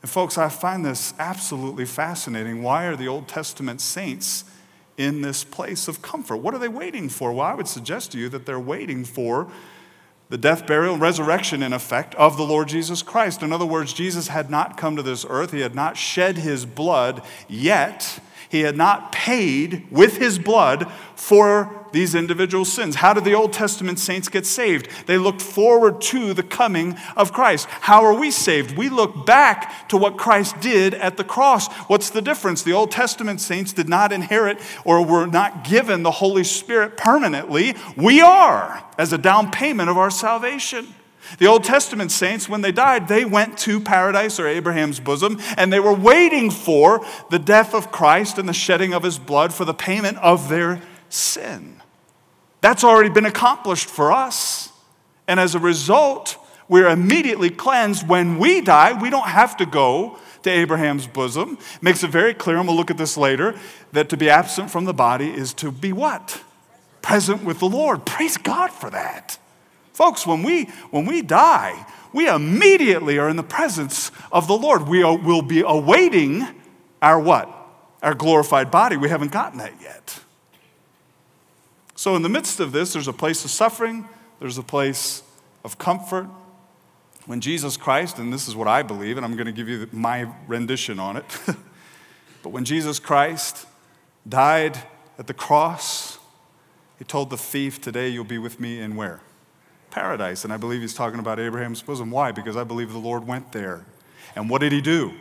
[0.00, 2.62] And, folks, I find this absolutely fascinating.
[2.62, 4.44] Why are the Old Testament saints
[4.96, 6.38] in this place of comfort?
[6.38, 7.32] What are they waiting for?
[7.32, 9.50] Well, I would suggest to you that they're waiting for
[10.28, 13.42] the death, burial, and resurrection, in effect, of the Lord Jesus Christ.
[13.42, 16.64] In other words, Jesus had not come to this earth, he had not shed his
[16.64, 18.18] blood yet.
[18.52, 20.86] He had not paid with his blood
[21.16, 22.96] for these individual sins.
[22.96, 24.90] How did the Old Testament saints get saved?
[25.06, 27.66] They looked forward to the coming of Christ.
[27.70, 28.76] How are we saved?
[28.76, 31.66] We look back to what Christ did at the cross.
[31.88, 32.62] What's the difference?
[32.62, 37.74] The Old Testament saints did not inherit or were not given the Holy Spirit permanently.
[37.96, 40.88] We are as a down payment of our salvation.
[41.38, 45.72] The Old Testament saints, when they died, they went to paradise or Abraham's bosom, and
[45.72, 49.64] they were waiting for the death of Christ and the shedding of his blood for
[49.64, 51.80] the payment of their sin.
[52.60, 54.70] That's already been accomplished for us.
[55.26, 56.36] And as a result,
[56.68, 58.08] we're immediately cleansed.
[58.08, 61.58] When we die, we don't have to go to Abraham's bosom.
[61.76, 63.54] It makes it very clear, and we'll look at this later,
[63.92, 66.42] that to be absent from the body is to be what?
[67.00, 68.04] Present with the Lord.
[68.06, 69.38] Praise God for that.
[69.92, 74.88] Folks, when we, when we die, we immediately are in the presence of the Lord.
[74.88, 76.46] We are, will be awaiting
[77.00, 77.48] our what?
[78.02, 78.96] Our glorified body.
[78.96, 80.20] We haven't gotten that yet.
[81.94, 84.08] So, in the midst of this, there's a place of suffering,
[84.40, 85.22] there's a place
[85.64, 86.26] of comfort.
[87.26, 89.88] When Jesus Christ, and this is what I believe, and I'm going to give you
[89.92, 91.24] my rendition on it,
[92.42, 93.66] but when Jesus Christ
[94.28, 94.76] died
[95.16, 96.18] at the cross,
[96.98, 99.20] he told the thief, Today you'll be with me in where?
[99.92, 100.42] Paradise.
[100.42, 102.10] And I believe he's talking about Abraham's bosom.
[102.10, 102.32] Why?
[102.32, 103.84] Because I believe the Lord went there.
[104.34, 105.12] And what did he do?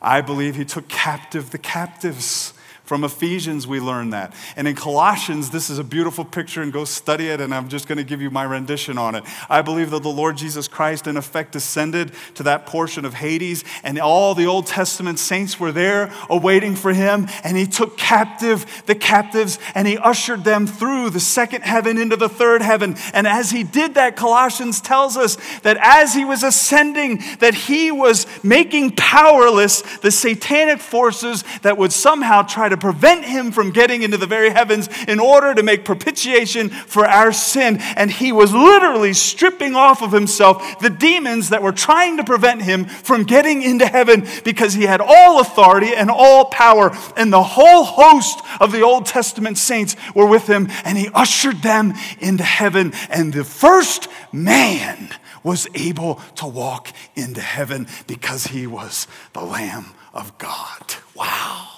[0.00, 2.53] I believe he took captive the captives.
[2.84, 4.34] From Ephesians, we learn that.
[4.56, 7.88] And in Colossians, this is a beautiful picture, and go study it, and I'm just
[7.88, 9.24] going to give you my rendition on it.
[9.48, 13.64] I believe that the Lord Jesus Christ, in effect, descended to that portion of Hades,
[13.82, 18.66] and all the Old Testament saints were there awaiting for him, and he took captive
[18.84, 22.96] the captives, and he ushered them through the second heaven into the third heaven.
[23.14, 27.90] And as he did that, Colossians tells us that as he was ascending, that he
[27.90, 33.70] was making powerless the satanic forces that would somehow try to to prevent him from
[33.70, 37.78] getting into the very heavens in order to make propitiation for our sin.
[37.96, 42.62] And he was literally stripping off of himself the demons that were trying to prevent
[42.62, 46.90] him from getting into heaven because he had all authority and all power.
[47.16, 51.62] And the whole host of the Old Testament saints were with him, and he ushered
[51.62, 52.92] them into heaven.
[53.08, 55.10] And the first man
[55.42, 60.94] was able to walk into heaven because he was the Lamb of God.
[61.14, 61.73] Wow.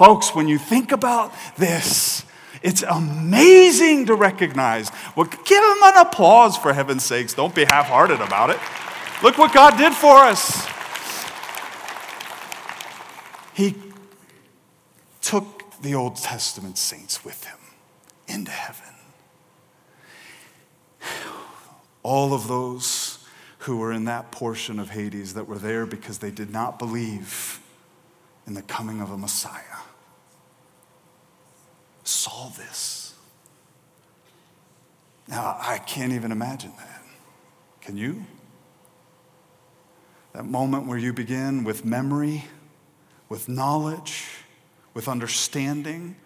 [0.00, 2.24] Folks, when you think about this,
[2.62, 4.90] it's amazing to recognize.
[5.14, 7.34] Well, give him an applause for heaven's sakes.
[7.34, 8.58] Don't be half hearted about it.
[9.22, 10.66] Look what God did for us.
[13.52, 13.76] He
[15.20, 17.58] took the Old Testament saints with him
[18.26, 18.94] into heaven.
[22.02, 23.18] All of those
[23.58, 27.60] who were in that portion of Hades that were there because they did not believe
[28.46, 29.60] in the coming of a Messiah
[32.10, 33.14] saw this.
[35.28, 37.02] Now, I can't even imagine that.
[37.80, 38.24] Can you?
[40.32, 42.44] That moment where you begin with memory,
[43.28, 44.26] with knowledge,
[44.92, 46.16] with understanding.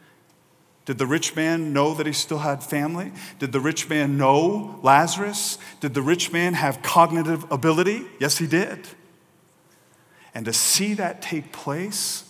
[0.87, 3.13] Did the rich man know that he still had family?
[3.39, 5.59] Did the rich man know Lazarus?
[5.81, 8.07] Did the rich man have cognitive ability?
[8.19, 8.89] Yes, he did.
[10.35, 12.25] And to see that take place,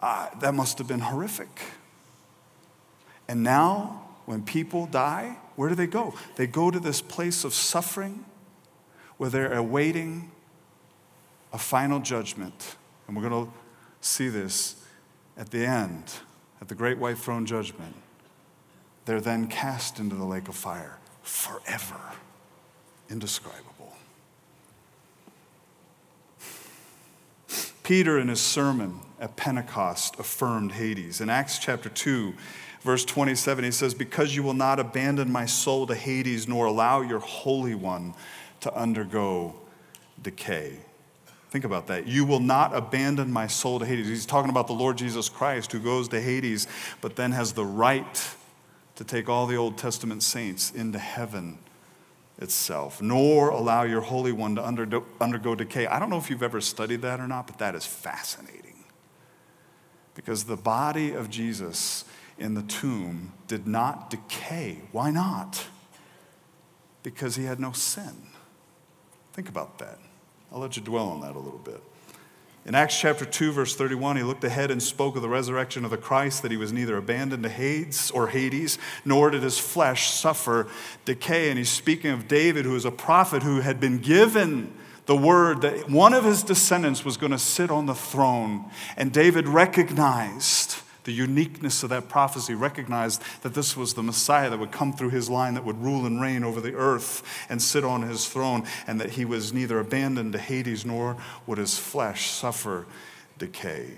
[0.00, 1.60] uh, that must have been horrific.
[3.28, 6.14] And now, when people die, where do they go?
[6.36, 8.24] They go to this place of suffering
[9.16, 10.30] where they're awaiting
[11.52, 12.76] a final judgment.
[13.06, 13.52] And we're going to
[14.00, 14.76] see this
[15.36, 16.04] at the end,
[16.60, 17.94] at the great white throne judgment.
[19.06, 22.00] They're then cast into the lake of fire forever.
[23.08, 23.94] Indescribable.
[27.82, 31.20] Peter, in his sermon at Pentecost, affirmed Hades.
[31.20, 32.34] In Acts chapter 2,
[32.86, 37.02] verse 27, he says, Because you will not abandon my soul to Hades, nor allow
[37.02, 38.14] your Holy One
[38.60, 39.54] to undergo
[40.22, 40.78] decay.
[41.50, 42.06] Think about that.
[42.06, 44.08] You will not abandon my soul to Hades.
[44.08, 46.66] He's talking about the Lord Jesus Christ who goes to Hades,
[47.00, 48.34] but then has the right
[48.94, 51.58] to take all the Old Testament saints into heaven
[52.38, 55.86] itself, nor allow your Holy One to undergo, undergo decay.
[55.86, 58.84] I don't know if you've ever studied that or not, but that is fascinating.
[60.14, 62.04] Because the body of Jesus
[62.38, 64.80] in the tomb did not decay.
[64.92, 65.66] Why not?
[67.02, 68.28] Because he had no sin.
[69.32, 69.98] Think about that.
[70.52, 71.82] I'll let you dwell on that a little bit.
[72.64, 75.92] In Acts chapter 2, verse 31, he looked ahead and spoke of the resurrection of
[75.92, 80.10] the Christ, that he was neither abandoned to Hades or Hades, nor did his flesh
[80.10, 80.66] suffer
[81.04, 81.48] decay.
[81.48, 84.72] And he's speaking of David, who is a prophet who had been given
[85.06, 88.64] the word that one of his descendants was going to sit on the throne.
[88.96, 94.58] And David recognized the uniqueness of that prophecy, recognized that this was the Messiah that
[94.58, 97.84] would come through his line, that would rule and reign over the earth and sit
[97.84, 101.16] on his throne, and that he was neither abandoned to Hades nor
[101.46, 102.86] would his flesh suffer
[103.38, 103.92] decay.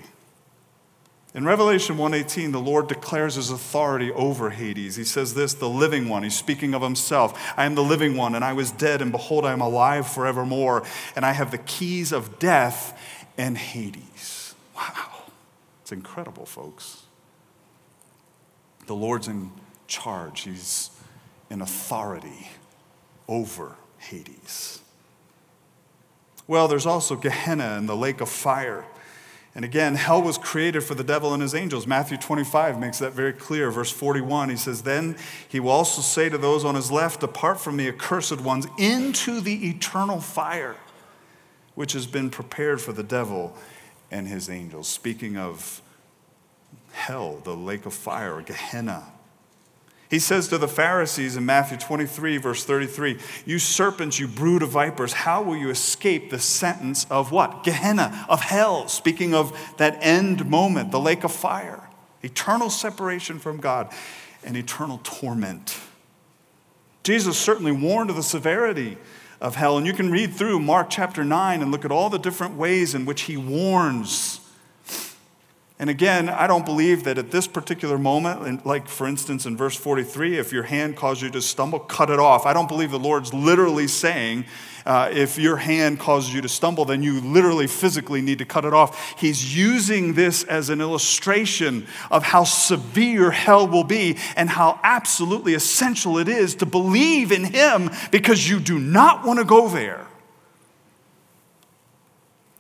[1.35, 4.97] In Revelation 1:18 the Lord declares his authority over Hades.
[4.97, 7.53] He says this, the living one, he's speaking of himself.
[7.57, 10.85] I am the living one and I was dead and behold I am alive forevermore
[11.15, 12.99] and I have the keys of death
[13.37, 14.55] and Hades.
[14.75, 15.18] Wow.
[15.89, 17.05] It's incredible, folks.
[18.89, 19.51] The Lord's in
[19.87, 20.91] charge, He's
[21.49, 22.51] in authority
[23.27, 24.83] over Hades.
[26.47, 28.85] Well, there's also Gehenna and the lake of fire.
[29.55, 31.87] And again, hell was created for the devil and his angels.
[31.87, 33.71] Matthew 25 makes that very clear.
[33.71, 35.17] Verse 41, he says, Then
[35.49, 39.41] he will also say to those on his left, Depart from me, accursed ones, into
[39.41, 40.77] the eternal fire,
[41.75, 43.57] which has been prepared for the devil
[44.11, 44.89] and his angels.
[44.89, 45.83] Speaking of
[46.93, 49.13] hell, the lake of fire, Gehenna.
[50.11, 54.71] He says to the Pharisees in Matthew 23, verse 33, You serpents, you brood of
[54.71, 57.63] vipers, how will you escape the sentence of what?
[57.63, 61.91] Gehenna, of hell, speaking of that end moment, the lake of fire,
[62.23, 63.93] eternal separation from God
[64.43, 65.79] and eternal torment.
[67.03, 68.97] Jesus certainly warned of the severity
[69.41, 69.79] of hell.
[69.79, 72.95] And you can read through Mark chapter 9 and look at all the different ways
[72.95, 74.41] in which he warns.
[75.81, 79.77] And again, I don't believe that at this particular moment, like for instance in verse
[79.77, 82.47] 43, if your hand caused you to stumble, cut it off.
[82.47, 84.45] I don't believe the Lord's literally saying,
[84.85, 88.65] uh, if your hand causes you to stumble, then you literally physically need to cut
[88.65, 89.15] it off.
[89.21, 95.55] He's using this as an illustration of how severe hell will be and how absolutely
[95.55, 100.08] essential it is to believe in Him because you do not want to go there.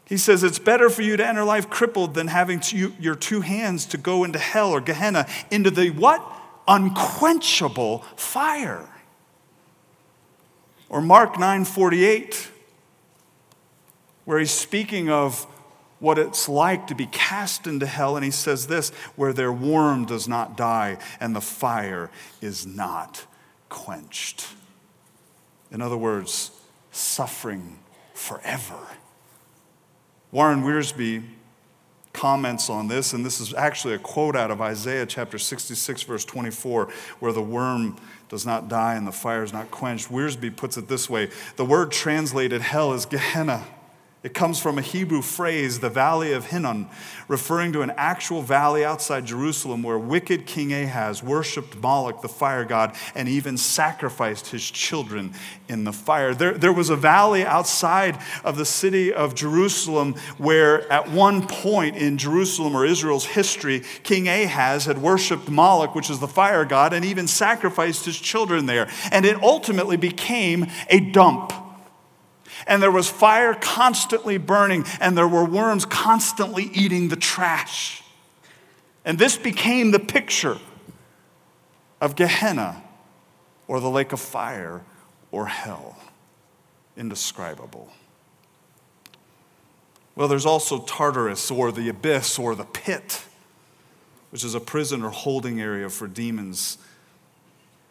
[0.08, 3.42] He says it's better for you to enter life crippled than having to, your two
[3.42, 6.24] hands to go into hell or Gehenna, into the what?
[6.66, 8.88] Unquenchable fire.
[10.88, 12.48] Or Mark 9:48,
[14.24, 15.46] where he's speaking of
[15.98, 20.06] what it's like to be cast into hell, and he says this, where their worm
[20.06, 23.26] does not die and the fire is not
[23.68, 24.46] quenched.
[25.70, 26.50] In other words,
[26.92, 27.80] suffering
[28.14, 28.78] forever.
[30.30, 31.24] Warren Wiersbe
[32.12, 36.24] comments on this, and this is actually a quote out of Isaiah chapter 66, verse
[36.24, 36.88] 24,
[37.20, 37.96] where the worm
[38.28, 40.08] does not die and the fire is not quenched.
[40.08, 43.64] Wiersbe puts it this way The word translated hell is Gehenna.
[44.24, 46.88] It comes from a Hebrew phrase, the Valley of Hinnom,
[47.28, 52.64] referring to an actual valley outside Jerusalem where wicked King Ahaz worshiped Moloch, the fire
[52.64, 55.34] god, and even sacrificed his children
[55.68, 56.34] in the fire.
[56.34, 61.96] There, there was a valley outside of the city of Jerusalem where, at one point
[61.96, 66.92] in Jerusalem or Israel's history, King Ahaz had worshiped Moloch, which is the fire god,
[66.92, 68.90] and even sacrificed his children there.
[69.12, 71.52] And it ultimately became a dump
[72.68, 78.04] and there was fire constantly burning, and there were worms constantly eating the trash.
[79.04, 80.58] And this became the picture
[82.00, 82.84] of Gehenna,
[83.66, 84.82] or the lake of fire,
[85.32, 85.98] or hell.
[86.96, 87.90] Indescribable.
[90.14, 93.22] Well, there's also Tartarus, or the abyss, or the pit,
[94.30, 96.76] which is a prison or holding area for demons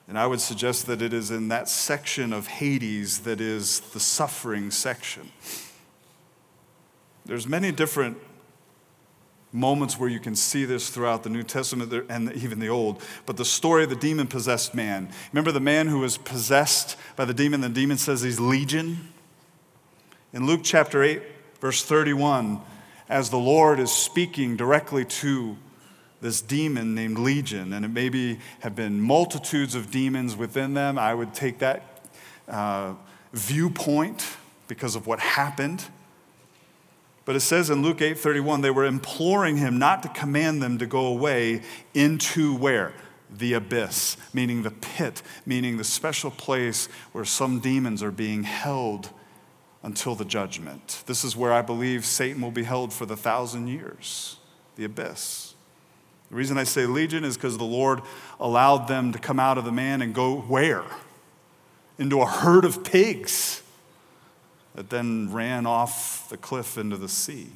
[0.08, 4.00] and I would suggest that it is in that section of Hades that is the
[4.00, 5.32] suffering section.
[7.26, 8.18] There's many different
[9.52, 13.02] moments where you can see this throughout the New Testament and even the Old.
[13.26, 15.10] But the story of the demon possessed man.
[15.34, 17.62] Remember the man who was possessed by the demon?
[17.62, 19.12] The demon says he's legion.
[20.32, 21.22] In Luke chapter 8,
[21.60, 22.62] verse 31,
[23.10, 25.58] as the Lord is speaking directly to
[26.22, 30.98] this demon named Legion, and it maybe have been multitudes of demons within them.
[30.98, 31.84] I would take that
[32.48, 32.94] uh,
[33.34, 34.38] viewpoint
[34.68, 35.86] because of what happened.
[37.26, 40.86] But it says in Luke 8:31 they were imploring him not to command them to
[40.86, 41.62] go away
[41.94, 42.94] into where?
[43.30, 49.10] The abyss, meaning the pit, meaning the special place where some demons are being held
[49.84, 51.04] until the judgment.
[51.06, 54.38] This is where I believe Satan will be held for the thousand years,
[54.78, 55.47] the abyss.
[56.30, 58.02] The reason I say legion is because the Lord
[58.40, 60.84] allowed them to come out of the man and go where?
[61.98, 63.64] Into a herd of pigs.
[64.76, 67.48] that then ran off the cliff into the sea.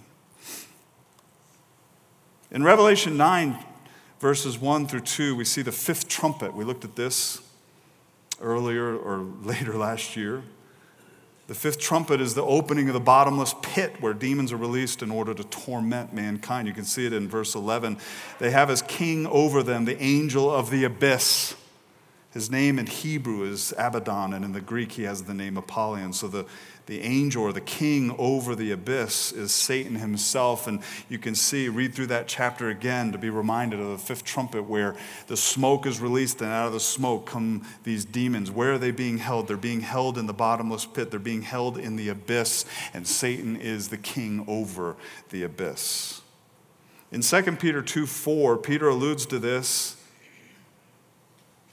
[2.50, 3.58] In Revelation 9,
[4.20, 6.54] verses 1 through 2, we see the fifth trumpet.
[6.54, 7.42] We looked at this
[8.42, 10.44] earlier or later last year.
[11.52, 15.12] The fifth trumpet is the opening of the bottomless pit where demons are released in
[15.12, 16.66] order to torment mankind.
[16.66, 17.98] You can see it in verse 11.
[18.40, 21.54] They have as king over them the angel of the abyss.
[22.32, 26.14] His name in Hebrew is Abaddon, and in the Greek he has the name Apollyon.
[26.14, 26.46] So the,
[26.86, 30.66] the angel or the king over the abyss is Satan himself.
[30.66, 30.80] And
[31.10, 34.64] you can see, read through that chapter again to be reminded of the fifth trumpet
[34.64, 34.96] where
[35.28, 38.50] the smoke is released, and out of the smoke come these demons.
[38.50, 39.50] Where are they being held?
[39.50, 42.64] They're being held in the bottomless pit, they're being held in the abyss,
[42.94, 44.96] and Satan is the king over
[45.32, 46.22] the abyss.
[47.12, 49.98] In 2 Peter 2 4, Peter alludes to this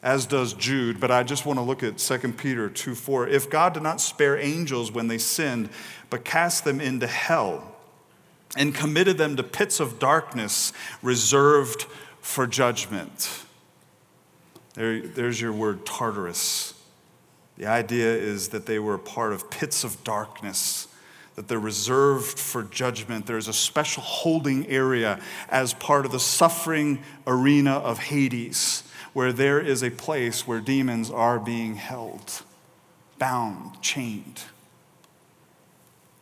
[0.02, 3.28] as does Jude, but I just want to look at 2 Peter 2 4.
[3.28, 5.70] If God did not spare angels when they sinned,
[6.08, 7.74] but cast them into hell
[8.56, 10.72] and committed them to pits of darkness
[11.02, 11.82] reserved
[12.20, 13.44] for judgment.
[14.74, 16.74] There, there's your word, Tartarus.
[17.56, 20.86] The idea is that they were part of pits of darkness,
[21.34, 23.26] that they're reserved for judgment.
[23.26, 29.60] There's a special holding area as part of the suffering arena of Hades where there
[29.60, 32.42] is a place where demons are being held,
[33.18, 34.42] bound, chained.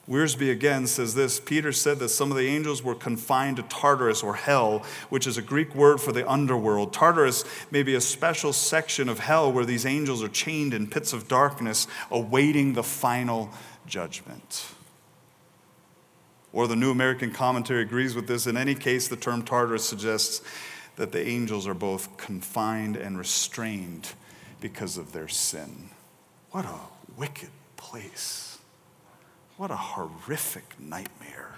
[0.08, 4.22] Wiersbe again says this Peter said that some of the angels were confined to Tartarus
[4.22, 6.92] or hell, which is a Greek word for the underworld.
[6.92, 11.12] Tartarus may be a special section of hell where these angels are chained in pits
[11.12, 13.50] of darkness, awaiting the final
[13.86, 14.66] judgment.
[16.52, 18.46] Or the New American Commentary agrees with this.
[18.46, 20.40] In any case, the term Tartarus suggests
[20.96, 24.12] that the angels are both confined and restrained
[24.60, 25.90] because of their sin.
[26.50, 26.80] What a
[27.16, 28.58] wicked place.
[29.56, 31.54] What a horrific nightmare.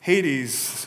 [0.00, 0.86] Hades,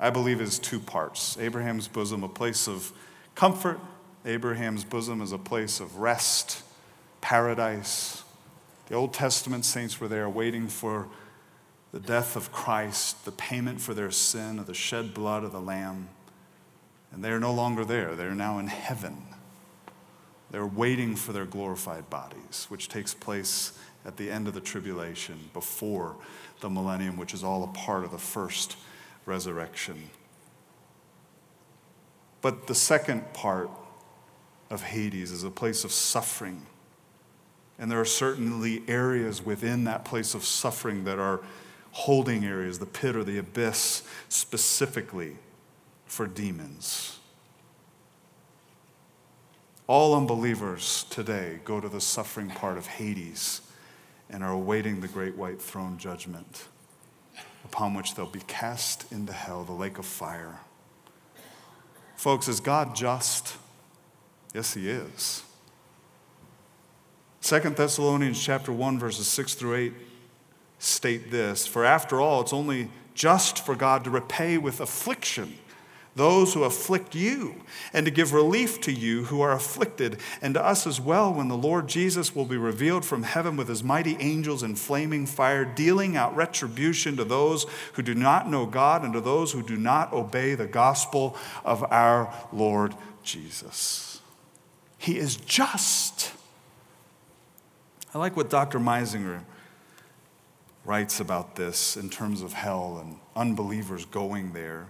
[0.00, 2.92] I believe, is two parts Abraham's bosom, a place of
[3.34, 3.78] comfort.
[4.26, 6.62] Abraham's bosom is a place of rest,
[7.20, 8.24] paradise.
[8.88, 11.08] The Old Testament saints were there waiting for
[11.92, 15.60] the death of Christ, the payment for their sin, of the shed blood of the
[15.60, 16.08] Lamb.
[17.12, 18.14] And they're no longer there.
[18.14, 19.22] They're now in heaven.
[20.50, 23.72] They're waiting for their glorified bodies, which takes place
[24.04, 26.16] at the end of the tribulation, before
[26.60, 28.76] the millennium, which is all a part of the first
[29.26, 30.10] resurrection.
[32.40, 33.70] But the second part
[34.70, 36.66] of Hades is a place of suffering.
[37.78, 41.40] And there are certainly areas within that place of suffering that are
[41.92, 45.36] holding areas, the pit or the abyss, specifically
[46.06, 47.18] for demons.
[49.86, 53.62] All unbelievers today go to the suffering part of Hades
[54.28, 56.66] and are awaiting the great white throne judgment,
[57.64, 60.60] upon which they'll be cast into hell, the lake of fire.
[62.16, 63.56] Folks, is God just?
[64.52, 65.42] Yes, He is.
[67.40, 69.92] Second Thessalonians chapter 1, verses 6 through 8
[70.78, 75.58] state this For after all, it's only just for God to repay with affliction
[76.18, 77.54] those who afflict you,
[77.94, 81.48] and to give relief to you who are afflicted, and to us as well when
[81.48, 85.64] the Lord Jesus will be revealed from heaven with his mighty angels in flaming fire,
[85.64, 89.76] dealing out retribution to those who do not know God and to those who do
[89.76, 94.20] not obey the gospel of our Lord Jesus.
[94.98, 96.32] He is just.
[98.12, 98.80] I like what Dr.
[98.80, 99.42] Meisinger
[100.88, 104.86] writes about this in terms of hell and unbelievers going there.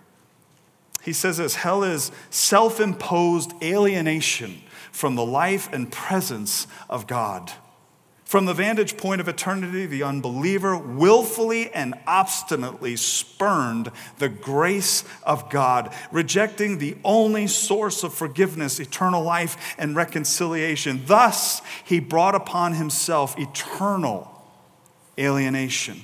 [1.02, 7.50] He says this hell is self imposed alienation from the life and presence of God.
[8.24, 15.50] From the vantage point of eternity, the unbeliever willfully and obstinately spurned the grace of
[15.50, 21.02] God, rejecting the only source of forgiveness, eternal life, and reconciliation.
[21.06, 24.37] Thus, he brought upon himself eternal
[25.18, 26.00] alienation.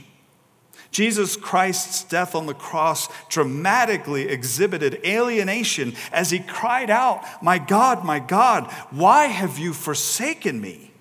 [0.91, 8.05] Jesus Christ's death on the cross dramatically exhibited alienation as he cried out, My God,
[8.05, 10.93] my God, why have you forsaken me?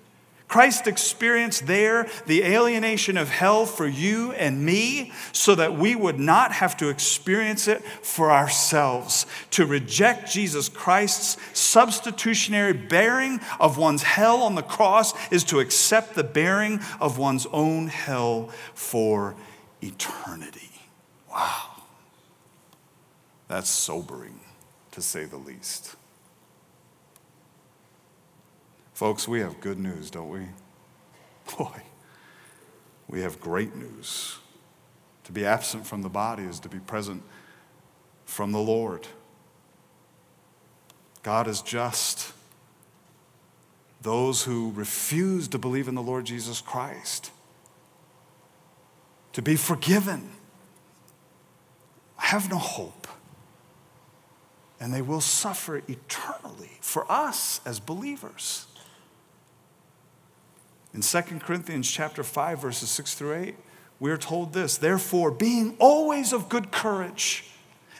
[0.54, 6.20] Christ experienced there the alienation of hell for you and me so that we would
[6.20, 9.26] not have to experience it for ourselves.
[9.50, 16.14] To reject Jesus Christ's substitutionary bearing of one's hell on the cross is to accept
[16.14, 19.34] the bearing of one's own hell for
[19.82, 20.70] eternity.
[21.32, 21.82] Wow.
[23.48, 24.38] That's sobering,
[24.92, 25.96] to say the least.
[28.94, 30.46] Folks, we have good news, don't we?
[31.58, 31.82] Boy,
[33.08, 34.38] we have great news.
[35.24, 37.22] To be absent from the body is to be present
[38.24, 39.08] from the Lord.
[41.24, 42.32] God is just.
[44.00, 47.30] Those who refuse to believe in the Lord Jesus Christ,
[49.32, 50.30] to be forgiven,
[52.16, 53.08] have no hope.
[54.78, 58.66] And they will suffer eternally for us as believers.
[60.94, 63.56] In 2 Corinthians chapter 5 verses 6 through 8,
[63.98, 67.44] we are told this, therefore being always of good courage,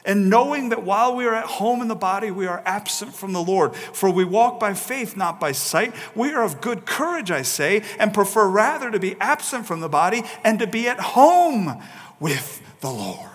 [0.05, 3.33] and knowing that while we are at home in the body, we are absent from
[3.33, 3.75] the Lord.
[3.75, 5.95] For we walk by faith, not by sight.
[6.13, 9.89] We are of good courage, I say, and prefer rather to be absent from the
[9.89, 11.81] body and to be at home
[12.19, 13.29] with the Lord.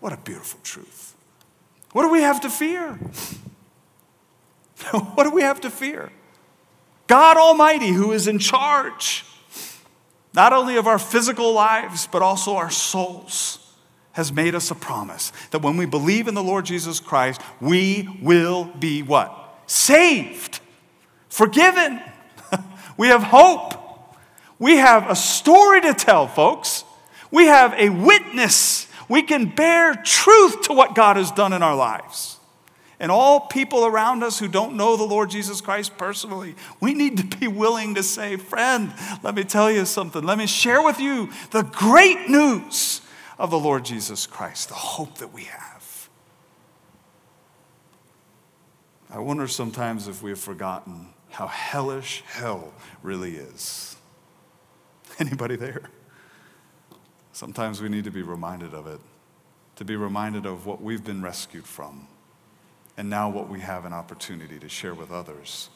[0.00, 1.14] What a beautiful truth.
[1.92, 2.94] What do we have to fear?
[4.90, 6.10] what do we have to fear?
[7.06, 9.24] God Almighty, who is in charge,
[10.34, 13.58] not only of our physical lives, but also our souls,
[14.12, 18.08] has made us a promise that when we believe in the Lord Jesus Christ, we
[18.22, 19.60] will be what?
[19.66, 20.60] Saved,
[21.28, 22.00] forgiven.
[22.96, 23.74] we have hope.
[24.58, 26.84] We have a story to tell, folks.
[27.30, 28.88] We have a witness.
[29.08, 32.35] We can bear truth to what God has done in our lives.
[32.98, 37.18] And all people around us who don't know the Lord Jesus Christ personally, we need
[37.18, 38.92] to be willing to say, Friend,
[39.22, 40.22] let me tell you something.
[40.22, 43.02] Let me share with you the great news
[43.38, 46.08] of the Lord Jesus Christ, the hope that we have.
[49.10, 52.72] I wonder sometimes if we have forgotten how hellish hell
[53.02, 53.96] really is.
[55.18, 55.82] Anybody there?
[57.32, 59.00] Sometimes we need to be reminded of it,
[59.76, 62.08] to be reminded of what we've been rescued from
[62.96, 65.68] and now, what we have an opportunity to share with others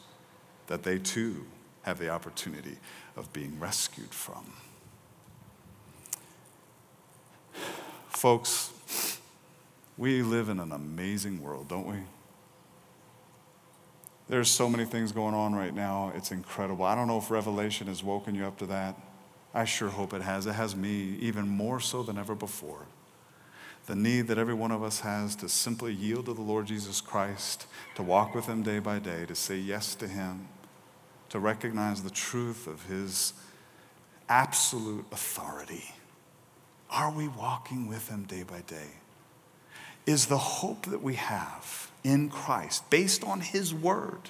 [0.67, 1.45] that they too
[1.83, 2.77] have the opportunity
[3.15, 4.53] of being rescued from.
[8.09, 8.71] Folks,
[9.97, 11.97] we live in an amazing world, don't we?
[14.27, 16.13] There's so many things going on right now.
[16.15, 16.85] It's incredible.
[16.85, 18.95] I don't know if Revelation has woken you up to that.
[19.53, 20.45] I sure hope it has.
[20.45, 22.85] It has me even more so than ever before
[23.91, 27.01] the need that every one of us has to simply yield to the Lord Jesus
[27.01, 30.47] Christ, to walk with Him day by day, to say yes to Him,
[31.27, 33.33] to recognize the truth of His
[34.29, 35.93] absolute authority.
[36.89, 38.91] Are we walking with Him day by day?
[40.05, 44.29] Is the hope that we have in Christ based on His Word,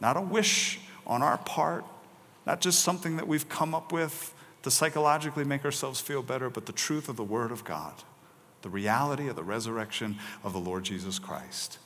[0.00, 1.84] not a wish on our part,
[2.44, 6.66] not just something that we've come up with to psychologically make ourselves feel better, but
[6.66, 7.94] the truth of the Word of God?
[8.66, 11.78] The reality of the resurrection of the Lord Jesus Christ.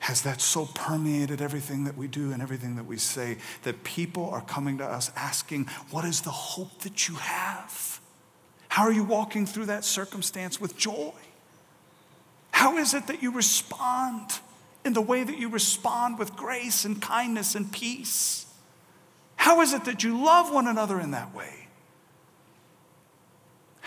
[0.00, 4.28] Has that so permeated everything that we do and everything that we say that people
[4.30, 8.00] are coming to us asking, What is the hope that you have?
[8.66, 11.12] How are you walking through that circumstance with joy?
[12.50, 14.40] How is it that you respond
[14.84, 18.44] in the way that you respond with grace and kindness and peace?
[19.36, 21.59] How is it that you love one another in that way?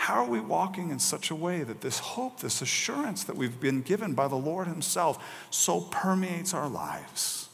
[0.04, 3.58] How are we walking in such a way that this hope, this assurance that we've
[3.58, 7.48] been given by the Lord Himself, so permeates our lives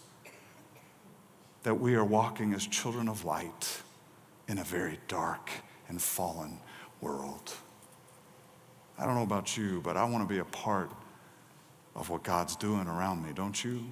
[1.62, 3.82] that we are walking as children of light
[4.48, 5.48] in a very dark
[5.88, 6.58] and fallen
[7.00, 7.54] world?
[8.98, 10.90] I don't know about you, but I want to be a part
[11.94, 13.84] of what God's doing around me, don't you?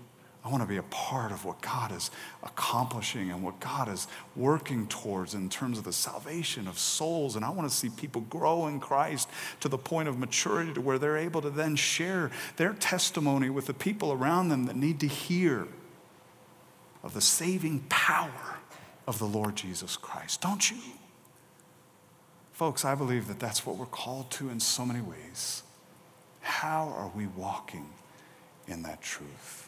[0.44, 2.10] I want to be a part of what God is
[2.42, 7.36] accomplishing and what God is working towards in terms of the salvation of souls.
[7.36, 9.28] And I want to see people grow in Christ
[9.60, 13.66] to the point of maturity to where they're able to then share their testimony with
[13.66, 15.66] the people around them that need to hear
[17.02, 18.58] of the saving power
[19.06, 20.40] of the Lord Jesus Christ.
[20.40, 20.78] Don't you?
[22.52, 25.62] Folks, I believe that that's what we're called to in so many ways.
[26.40, 27.88] How are we walking
[28.66, 29.67] in that truth?